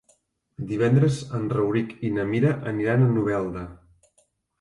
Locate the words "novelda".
3.19-3.67